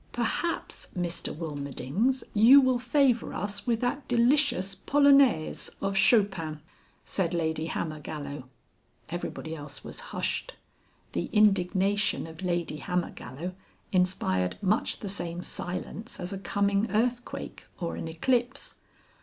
"Perhaps, 0.13 0.89
Mr 0.97 1.31
Wilmerdings, 1.31 2.23
you 2.33 2.59
will 2.59 2.79
favour 2.79 3.35
us 3.35 3.67
with 3.67 3.81
that 3.81 4.07
delicious 4.07 4.73
Polonaise 4.73 5.69
of 5.79 5.95
Chopin's," 5.95 6.57
said 7.05 7.35
Lady 7.35 7.67
Hammergallow. 7.67 8.45
Everybody 9.09 9.53
else 9.55 9.83
was 9.83 9.99
hushed. 10.09 10.55
The 11.11 11.25
indignation 11.31 12.25
of 12.25 12.41
Lady 12.41 12.77
Hammergallow 12.79 13.53
inspired 13.91 14.57
much 14.63 15.01
the 15.01 15.07
same 15.07 15.43
silence 15.43 16.19
as 16.19 16.33
a 16.33 16.39
coming 16.39 16.89
earthquake 16.89 17.65
or 17.79 17.95
an 17.95 18.07
eclipse. 18.07 18.77